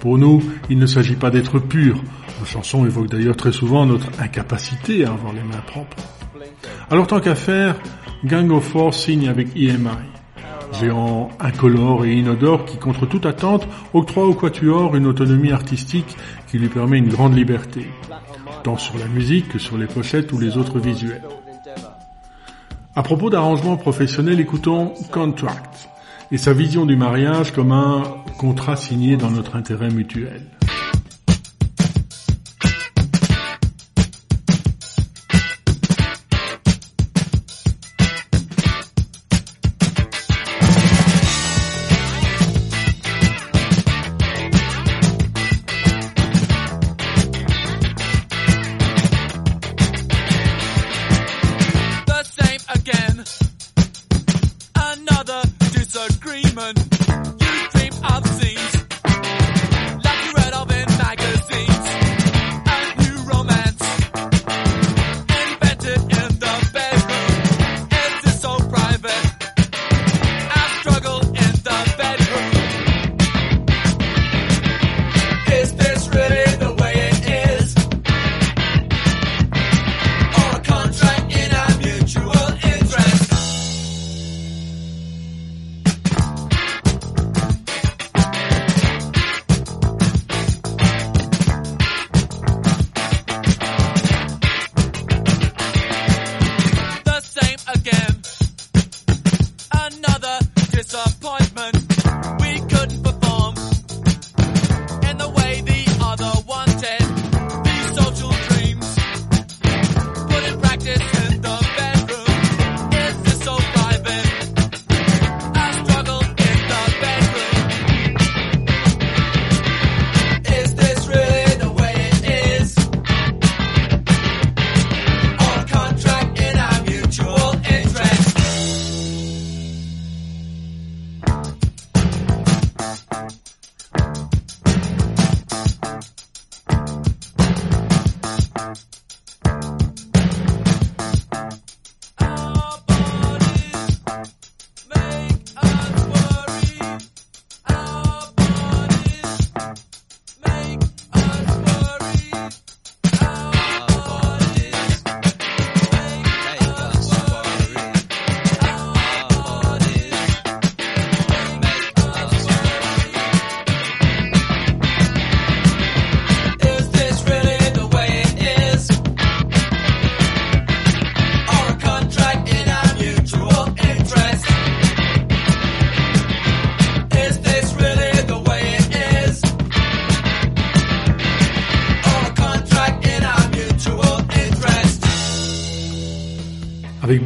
Pour 0.00 0.16
nous, 0.16 0.42
il 0.70 0.78
ne 0.78 0.86
s'agit 0.86 1.16
pas 1.16 1.30
d'être 1.30 1.58
pur. 1.58 2.02
Nos 2.40 2.46
chansons 2.46 2.86
évoquent 2.86 3.10
d'ailleurs 3.10 3.36
très 3.36 3.52
souvent 3.52 3.84
notre 3.84 4.08
incapacité 4.18 5.04
à 5.04 5.12
avoir 5.12 5.34
les 5.34 5.42
mains 5.42 5.62
propres. 5.66 5.96
Alors 6.90 7.06
tant 7.06 7.20
qu'à 7.20 7.34
faire, 7.34 7.76
Gang 8.24 8.50
of 8.50 8.64
Four 8.64 8.94
signe 8.94 9.28
avec 9.28 9.54
EMI, 9.54 9.90
géant 10.80 11.28
incolore 11.38 12.06
et 12.06 12.14
inodore 12.14 12.64
qui, 12.64 12.78
contre 12.78 13.04
toute 13.04 13.26
attente, 13.26 13.68
octroie 13.92 14.24
au 14.24 14.34
Quatuor 14.34 14.96
une 14.96 15.06
autonomie 15.06 15.52
artistique 15.52 16.16
qui 16.50 16.58
lui 16.58 16.68
permet 16.68 16.98
une 16.98 17.08
grande 17.08 17.36
liberté, 17.36 17.88
tant 18.68 18.76
sur 18.76 18.98
la 18.98 19.06
musique 19.06 19.48
que 19.48 19.58
sur 19.58 19.78
les 19.78 19.86
pochettes 19.86 20.30
ou 20.30 20.38
les 20.38 20.58
autres 20.58 20.78
visuels. 20.78 21.22
À 22.94 23.02
propos 23.02 23.30
d'arrangements 23.30 23.78
professionnels, 23.78 24.40
écoutons 24.40 24.92
Contract 25.10 25.88
et 26.30 26.36
sa 26.36 26.52
vision 26.52 26.84
du 26.84 26.94
mariage 26.94 27.52
comme 27.52 27.72
un 27.72 28.02
contrat 28.36 28.76
signé 28.76 29.16
dans 29.16 29.30
notre 29.30 29.56
intérêt 29.56 29.88
mutuel. 29.88 30.42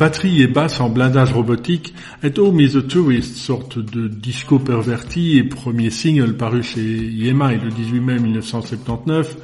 Batterie 0.02 0.42
et 0.42 0.48
basse 0.48 0.80
en 0.80 0.88
blindage 0.88 1.32
robotique, 1.32 1.94
At 2.24 2.36
Home 2.36 2.58
is 2.58 2.76
a 2.76 2.82
Tourist, 2.82 3.36
sorte 3.36 3.78
de 3.78 4.08
disco 4.08 4.58
perverti 4.58 5.38
et 5.38 5.44
premier 5.44 5.90
single 5.90 6.36
paru 6.36 6.64
chez 6.64 6.80
EMI 6.80 7.60
le 7.62 7.70
18 7.70 8.00
mai 8.00 8.18
1979, 8.18 9.36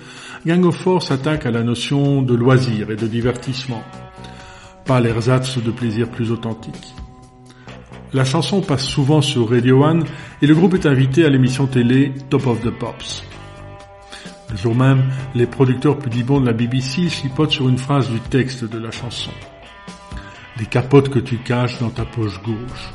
Gang 0.44 0.64
of 0.64 0.74
Four 0.74 1.04
s'attaque 1.04 1.46
à 1.46 1.52
la 1.52 1.62
notion 1.62 2.22
de 2.22 2.34
loisir 2.34 2.90
et 2.90 2.96
de 2.96 3.06
divertissement, 3.06 3.84
pas 4.84 4.98
l'ersatz 4.98 5.58
de 5.58 5.70
plaisir 5.70 6.10
plus 6.10 6.32
authentique. 6.32 6.92
La 8.12 8.24
chanson 8.24 8.60
passe 8.60 8.84
souvent 8.84 9.22
sur 9.22 9.50
Radio 9.50 9.84
One 9.84 10.02
et 10.42 10.48
le 10.48 10.56
groupe 10.56 10.74
est 10.74 10.86
invité 10.86 11.24
à 11.24 11.28
l'émission 11.28 11.68
télé 11.68 12.12
Top 12.30 12.48
of 12.48 12.62
the 12.62 12.70
Pops. 12.70 13.22
Le 14.50 14.56
jour 14.56 14.74
même, 14.74 15.04
les 15.36 15.46
producteurs 15.46 16.00
pudibonds 16.00 16.40
de 16.40 16.46
la 16.46 16.52
BBC 16.52 17.08
chipotent 17.10 17.52
sur 17.52 17.68
une 17.68 17.78
phrase 17.78 18.10
du 18.10 18.18
texte 18.18 18.64
de 18.64 18.78
la 18.80 18.90
chanson 18.90 19.30
les 20.58 20.66
capotes 20.66 21.08
que 21.08 21.18
tu 21.18 21.38
caches 21.38 21.78
dans 21.80 21.90
ta 21.90 22.04
poche 22.04 22.42
gauche. 22.42 22.92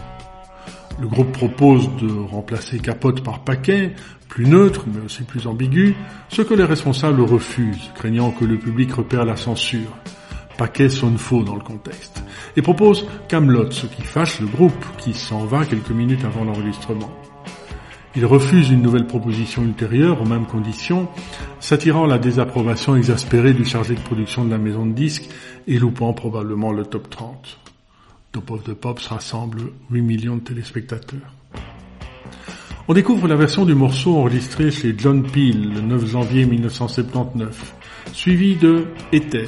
Le 1.00 1.08
groupe 1.08 1.32
propose 1.32 1.90
de 1.98 2.12
remplacer 2.12 2.80
capote 2.80 3.24
par 3.24 3.44
paquet, 3.44 3.94
plus 4.30 4.46
neutre 4.46 4.86
mais 4.88 5.02
aussi 5.06 5.24
plus 5.24 5.48
ambigu, 5.48 5.96
ce 6.30 6.42
que 6.42 6.54
les 6.54 6.66
responsables 6.66 7.22
refusent, 7.22 7.92
craignant 7.96 8.32
que 8.32 8.46
le 8.46 8.58
public 8.58 8.94
repère 8.94 9.26
la 9.26 9.38
censure. 9.38 9.98
Paquet 10.58 10.90
sonne 10.90 11.18
faux 11.18 11.44
dans 11.44 11.56
le 11.56 11.64
contexte. 11.64 12.24
Et 12.56 12.62
propose 12.62 13.08
Camelot, 13.28 13.72
ce 13.72 13.88
qui 13.88 14.04
fâche 14.04 14.40
le 14.40 14.48
groupe, 14.48 14.86
qui 14.98 15.14
s'en 15.14 15.46
va 15.46 15.66
quelques 15.66 15.90
minutes 15.90 16.24
avant 16.26 16.44
l'enregistrement. 16.44 17.12
Il 18.16 18.28
refuse 18.28 18.70
une 18.70 18.84
nouvelle 18.84 19.08
proposition 19.08 19.64
ultérieure 19.64 20.22
aux 20.22 20.26
mêmes 20.26 20.46
conditions, 20.46 21.08
s'attirant 21.60 22.06
la 22.06 22.20
désapprobation 22.20 22.96
exaspérée 22.96 23.54
du 23.54 23.66
chargé 23.66 23.96
de 23.96 24.02
production 24.02 24.46
de 24.46 24.52
la 24.52 24.60
maison 24.60 24.86
de 24.86 24.94
disques 24.94 25.30
et 25.68 25.80
loupant 25.80 26.14
probablement 26.14 26.72
le 26.72 26.86
top 26.86 27.10
30. 27.10 27.58
Top 28.32 28.52
of 28.52 28.64
the 28.64 28.74
Pops 28.74 29.08
rassemble 29.08 29.72
8 29.90 30.02
millions 30.02 30.36
de 30.36 30.42
téléspectateurs. 30.42 31.34
On 32.88 32.94
découvre 32.94 33.28
la 33.28 33.36
version 33.36 33.66
du 33.66 33.74
morceau 33.74 34.18
enregistrée 34.18 34.70
chez 34.70 34.94
John 34.96 35.24
Peel 35.24 35.74
le 35.74 35.82
9 35.82 36.06
janvier 36.06 36.46
1979, 36.46 37.74
suivi 38.12 38.58
de 38.58 38.86
Ether. 39.12 39.48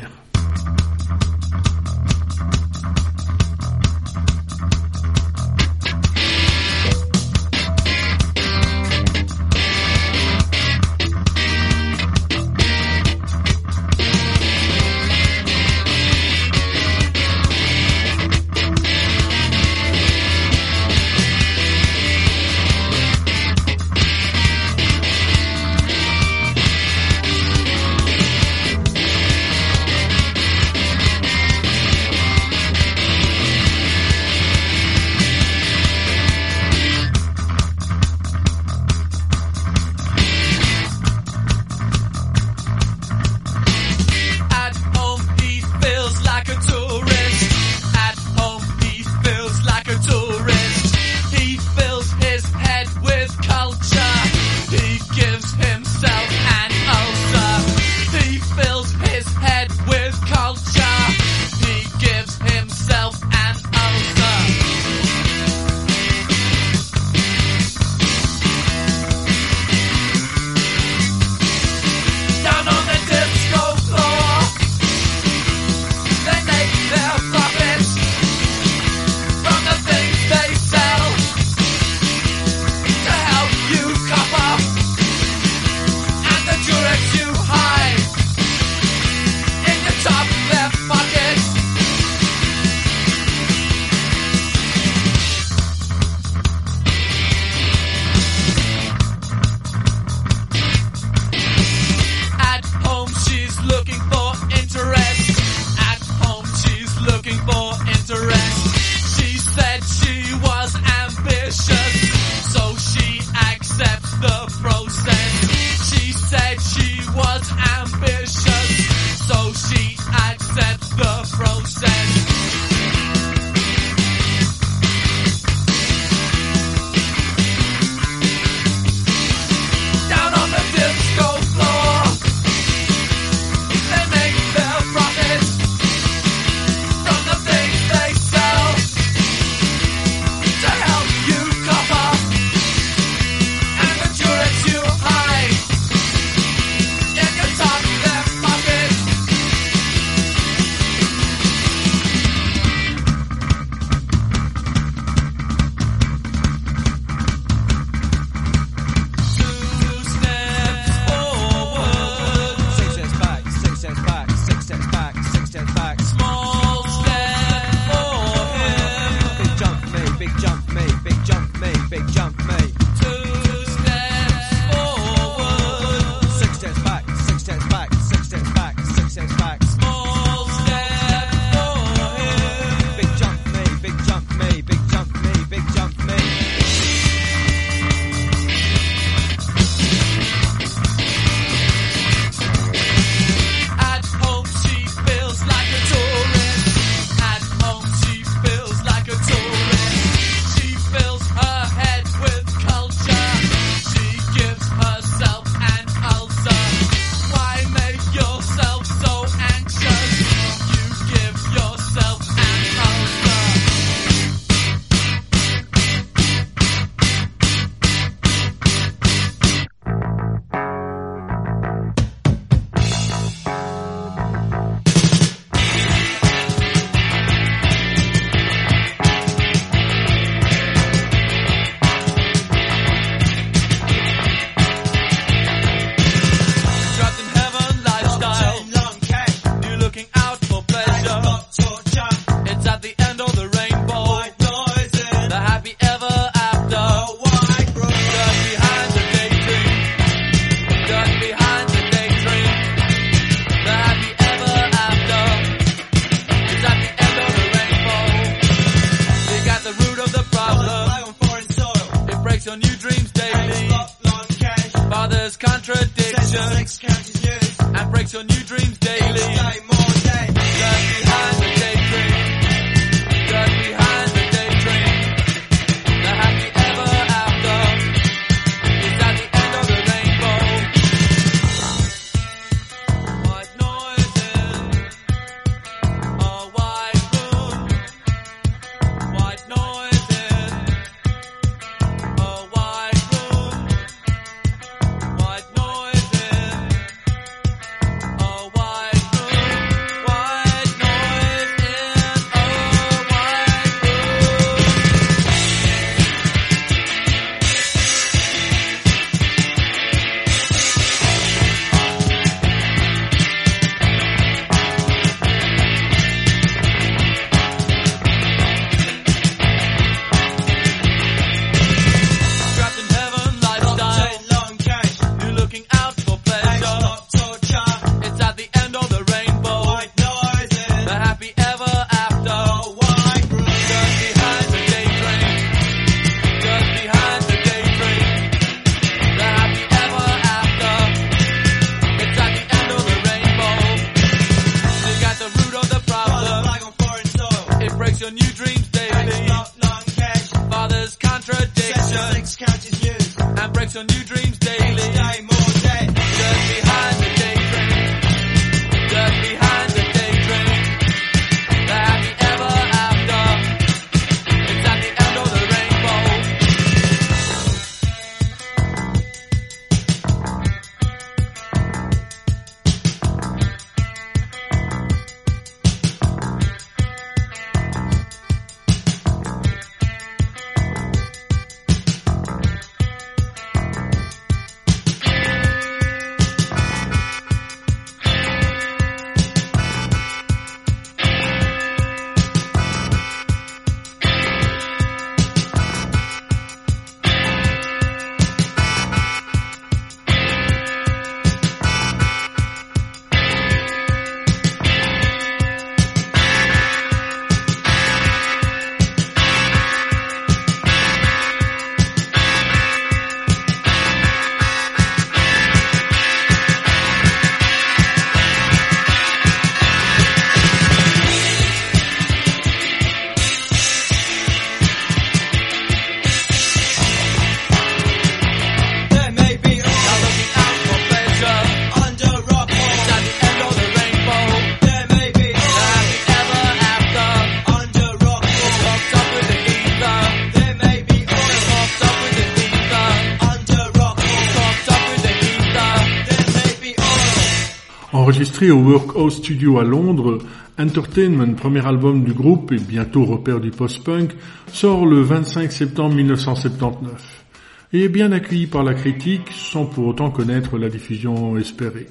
Enregistré 448.06 448.52
au 448.52 448.60
Workhouse 448.60 449.16
Studio 449.16 449.58
à 449.58 449.64
Londres, 449.64 450.20
Entertainment, 450.60 451.34
premier 451.34 451.66
album 451.66 452.04
du 452.04 452.14
groupe 452.14 452.52
et 452.52 452.58
bientôt 452.58 453.04
repère 453.04 453.40
du 453.40 453.50
post-punk, 453.50 454.12
sort 454.54 454.86
le 454.86 455.02
25 455.02 455.52
septembre 455.52 455.96
1979 455.96 457.26
et 457.74 457.86
est 457.86 457.90
bien 457.90 458.12
accueilli 458.12 458.46
par 458.46 458.62
la 458.62 458.76
critique 458.76 459.32
sans 459.32 459.66
pour 459.66 459.88
autant 459.88 460.12
connaître 460.12 460.60
la 460.60 460.70
diffusion 460.70 461.36
espérée. 461.36 461.88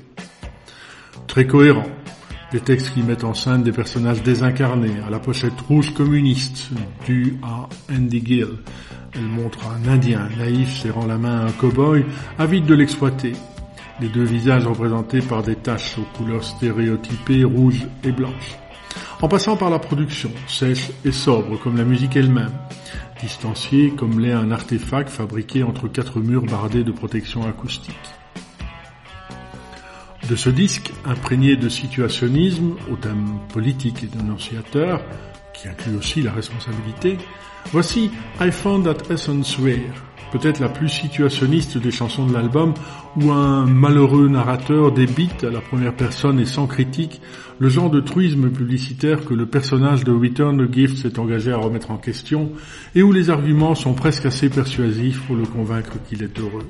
Très 1.26 1.48
cohérent, 1.48 1.88
des 2.52 2.60
textes 2.60 2.94
qui 2.94 3.02
mettent 3.02 3.24
en 3.24 3.34
scène 3.34 3.64
des 3.64 3.72
personnages 3.72 4.22
désincarnés, 4.22 5.00
à 5.04 5.10
la 5.10 5.18
pochette 5.18 5.60
rouge 5.62 5.92
communiste, 5.94 6.68
due 7.06 7.38
à 7.42 7.68
Andy 7.92 8.22
Gill. 8.24 8.50
Elle 9.14 9.22
montre 9.22 9.58
un 9.66 9.88
Indien 9.88 10.28
naïf 10.38 10.80
serrant 10.80 11.06
la 11.06 11.18
main 11.18 11.40
à 11.40 11.48
un 11.48 11.50
cow-boy, 11.50 12.04
avide 12.38 12.66
de 12.66 12.74
l'exploiter. 12.74 13.32
Les 14.00 14.08
deux 14.08 14.24
visages 14.24 14.66
représentés 14.66 15.20
par 15.20 15.42
des 15.42 15.54
taches 15.54 15.98
aux 15.98 16.16
couleurs 16.16 16.42
stéréotypées 16.42 17.44
rouges 17.44 17.86
et 18.02 18.10
blanches. 18.10 18.58
En 19.22 19.28
passant 19.28 19.56
par 19.56 19.70
la 19.70 19.78
production, 19.78 20.30
sèche 20.48 20.90
et 21.04 21.12
sobre 21.12 21.58
comme 21.58 21.76
la 21.76 21.84
musique 21.84 22.16
elle-même, 22.16 22.52
distanciée 23.20 23.90
comme 23.90 24.20
l'est 24.20 24.32
un 24.32 24.50
artefact 24.50 25.08
fabriqué 25.08 25.62
entre 25.62 25.88
quatre 25.88 26.20
murs 26.20 26.44
bardés 26.44 26.84
de 26.84 26.92
protection 26.92 27.46
acoustique. 27.46 27.94
De 30.28 30.36
ce 30.36 30.50
disque, 30.50 30.90
imprégné 31.04 31.56
de 31.56 31.68
situationnisme, 31.68 32.74
au 32.90 32.96
thème 32.96 33.38
politique 33.52 34.02
et 34.02 34.06
dénonciateur, 34.06 35.02
qui 35.52 35.68
inclut 35.68 35.96
aussi 35.96 36.22
la 36.22 36.32
responsabilité, 36.32 37.18
voici 37.72 38.10
I 38.40 38.50
Found 38.50 38.84
That 38.84 39.12
Essence 39.12 39.56
Rare, 39.56 40.03
peut-être 40.34 40.58
la 40.58 40.68
plus 40.68 40.88
situationniste 40.88 41.78
des 41.78 41.92
chansons 41.92 42.26
de 42.26 42.32
l'album, 42.32 42.74
où 43.16 43.30
un 43.30 43.66
malheureux 43.66 44.28
narrateur 44.28 44.90
débite 44.90 45.44
à 45.44 45.50
la 45.50 45.60
première 45.60 45.94
personne 45.94 46.40
et 46.40 46.44
sans 46.44 46.66
critique 46.66 47.20
le 47.60 47.68
genre 47.68 47.88
de 47.88 48.00
truisme 48.00 48.50
publicitaire 48.50 49.24
que 49.24 49.32
le 49.32 49.46
personnage 49.46 50.02
de 50.02 50.10
Return 50.10 50.58
the 50.58 50.72
Gift 50.74 50.98
s'est 50.98 51.20
engagé 51.20 51.52
à 51.52 51.56
remettre 51.58 51.92
en 51.92 51.98
question, 51.98 52.50
et 52.96 53.04
où 53.04 53.12
les 53.12 53.30
arguments 53.30 53.76
sont 53.76 53.94
presque 53.94 54.26
assez 54.26 54.48
persuasifs 54.48 55.24
pour 55.24 55.36
le 55.36 55.46
convaincre 55.46 55.92
qu'il 56.08 56.24
est 56.24 56.40
heureux. 56.40 56.66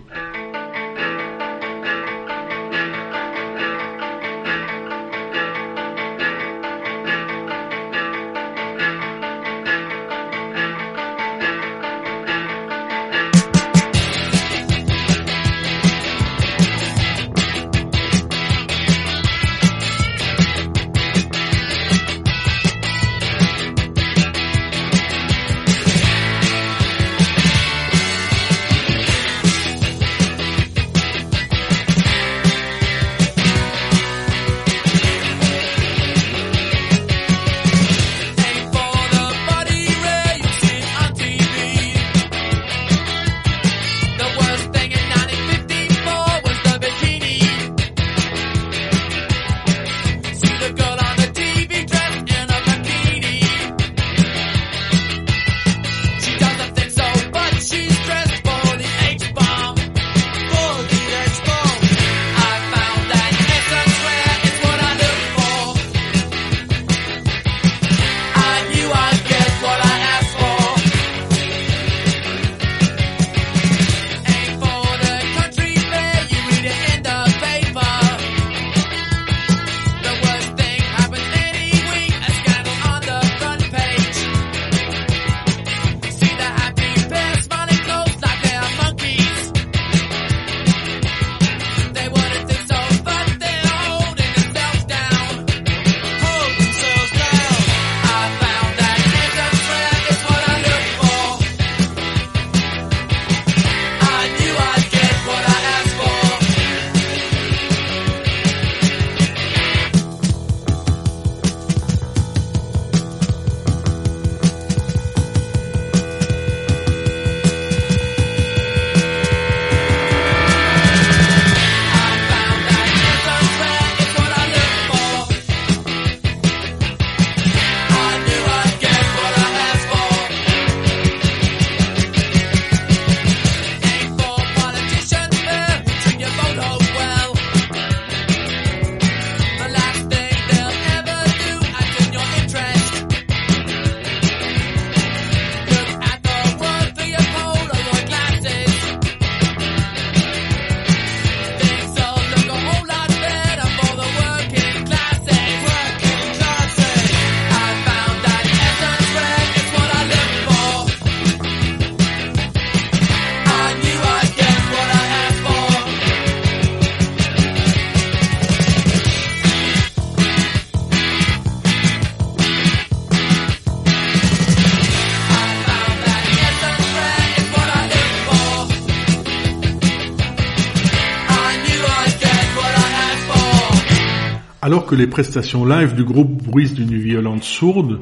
Alors 184.64 184.86
que 184.86 184.94
les 184.94 185.06
prestations 185.06 185.66
live 185.66 185.94
du 185.94 186.04
groupe 186.04 186.42
bruissent 186.42 186.72
d'une 186.72 186.96
violence 186.96 187.44
sourde, 187.44 188.00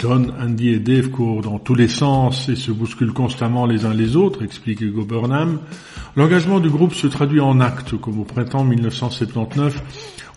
John, 0.00 0.34
Andy 0.40 0.70
et 0.70 0.80
Dave 0.80 1.10
courent 1.10 1.40
dans 1.40 1.60
tous 1.60 1.76
les 1.76 1.86
sens 1.86 2.48
et 2.48 2.56
se 2.56 2.72
bousculent 2.72 3.12
constamment 3.12 3.64
les 3.64 3.84
uns 3.84 3.94
les 3.94 4.16
autres, 4.16 4.42
explique 4.42 4.80
Hugo 4.80 5.04
Burnham. 5.04 5.60
L'engagement 6.16 6.58
du 6.58 6.68
groupe 6.68 6.94
se 6.94 7.06
traduit 7.06 7.38
en 7.38 7.60
actes, 7.60 7.96
comme 7.96 8.18
au 8.18 8.24
printemps 8.24 8.64
1979, 8.64 9.80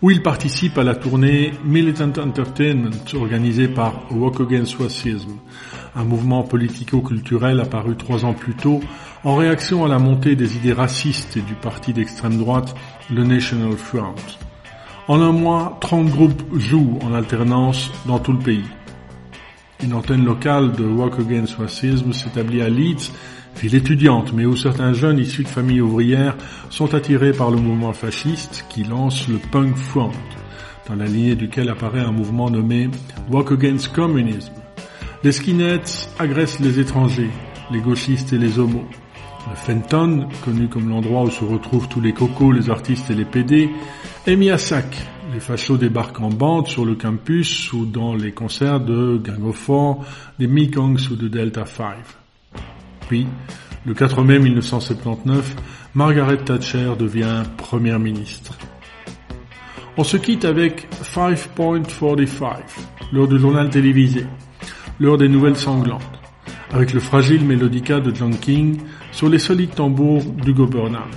où 0.00 0.12
il 0.12 0.22
participe 0.22 0.78
à 0.78 0.84
la 0.84 0.94
tournée 0.94 1.50
Militant 1.64 2.12
Entertainment 2.20 2.90
organisée 3.12 3.66
par 3.66 3.94
Walk 4.12 4.42
Against 4.42 4.76
Racism, 4.76 5.30
un 5.96 6.04
mouvement 6.04 6.44
politico-culturel 6.44 7.58
apparu 7.58 7.96
trois 7.96 8.24
ans 8.24 8.34
plus 8.34 8.54
tôt 8.54 8.78
en 9.24 9.34
réaction 9.34 9.84
à 9.84 9.88
la 9.88 9.98
montée 9.98 10.36
des 10.36 10.56
idées 10.56 10.72
racistes 10.72 11.36
et 11.36 11.42
du 11.42 11.54
parti 11.54 11.92
d'extrême 11.92 12.38
droite, 12.38 12.76
le 13.10 13.24
National 13.24 13.72
Front. 13.72 14.14
En 15.06 15.20
un 15.20 15.32
mois, 15.32 15.76
30 15.82 16.08
groupes 16.08 16.42
jouent 16.54 16.98
en 17.02 17.12
alternance 17.12 17.90
dans 18.06 18.18
tout 18.18 18.32
le 18.32 18.38
pays. 18.38 18.64
Une 19.82 19.92
antenne 19.92 20.24
locale 20.24 20.72
de 20.72 20.86
Walk 20.86 21.18
Against 21.18 21.56
Racism 21.56 22.14
s'établit 22.14 22.62
à 22.62 22.70
Leeds, 22.70 23.12
ville 23.60 23.74
étudiante, 23.74 24.32
mais 24.32 24.46
où 24.46 24.56
certains 24.56 24.94
jeunes 24.94 25.18
issus 25.18 25.42
de 25.42 25.48
familles 25.48 25.82
ouvrières 25.82 26.36
sont 26.70 26.94
attirés 26.94 27.32
par 27.32 27.50
le 27.50 27.58
mouvement 27.58 27.92
fasciste 27.92 28.64
qui 28.70 28.82
lance 28.82 29.28
le 29.28 29.36
Punk 29.36 29.76
Front, 29.76 30.12
dans 30.88 30.96
la 30.96 31.04
lignée 31.04 31.34
duquel 31.34 31.68
apparaît 31.68 32.00
un 32.00 32.12
mouvement 32.12 32.48
nommé 32.48 32.88
Walk 33.30 33.52
Against 33.52 33.88
Communism. 33.92 34.54
Les 35.22 35.32
skinheads 35.32 36.08
agressent 36.18 36.60
les 36.60 36.80
étrangers, 36.80 37.30
les 37.70 37.80
gauchistes 37.80 38.32
et 38.32 38.38
les 38.38 38.58
homos. 38.58 38.86
Le 39.50 39.56
Fenton, 39.56 40.28
connu 40.42 40.68
comme 40.68 40.88
l'endroit 40.88 41.24
où 41.24 41.30
se 41.30 41.44
retrouvent 41.44 41.88
tous 41.88 42.00
les 42.00 42.14
cocos, 42.14 42.52
les 42.52 42.70
artistes 42.70 43.10
et 43.10 43.14
les 43.14 43.26
PD, 43.26 43.68
est 44.26 44.36
mis 44.36 44.50
à 44.50 44.58
sac 44.58 45.06
les 45.34 45.40
fachos 45.40 45.78
débarquent 45.78 46.20
en 46.20 46.28
bande 46.28 46.68
sur 46.68 46.84
le 46.84 46.94
campus 46.94 47.72
ou 47.72 47.86
dans 47.86 48.14
les 48.14 48.30
concerts 48.30 48.78
de 48.78 49.18
Gang 49.18 49.44
of 49.44 49.56
Four, 49.56 50.04
des 50.38 50.46
Mekongs 50.46 51.10
ou 51.10 51.16
de 51.16 51.26
Delta 51.26 51.64
5. 51.64 51.96
Puis, 53.08 53.26
le 53.84 53.94
4 53.94 54.22
mai 54.22 54.38
1979, 54.38 55.56
Margaret 55.94 56.36
Thatcher 56.36 56.92
devient 56.96 57.42
première 57.56 57.98
ministre. 57.98 58.56
On 59.96 60.04
se 60.04 60.16
quitte 60.16 60.44
avec 60.44 60.86
5.45, 61.02 62.58
l'heure 63.12 63.26
du 63.26 63.40
journal 63.40 63.70
télévisé, 63.70 64.26
l'heure 65.00 65.18
des 65.18 65.28
nouvelles 65.28 65.56
sanglantes, 65.56 66.20
avec 66.70 66.92
le 66.92 67.00
fragile 67.00 67.44
mélodica 67.44 67.98
de 67.98 68.14
John 68.14 68.36
King 68.36 68.78
sur 69.10 69.28
les 69.28 69.40
solides 69.40 69.74
tambours 69.74 70.24
du 70.24 70.52
Burnham. 70.52 71.10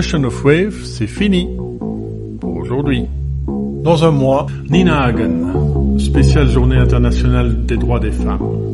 Question 0.00 0.24
of 0.24 0.42
Wave, 0.46 0.82
c'est 0.82 1.06
fini 1.06 1.46
pour 2.40 2.56
aujourd'hui. 2.56 3.04
Dans 3.46 4.02
un 4.02 4.10
mois, 4.10 4.46
Nina 4.70 5.02
Hagen, 5.02 5.98
spéciale 5.98 6.48
journée 6.48 6.78
internationale 6.78 7.66
des 7.66 7.76
droits 7.76 8.00
des 8.00 8.10
femmes. 8.10 8.69